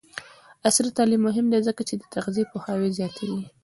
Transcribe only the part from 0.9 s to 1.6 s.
تعلیم مهم دی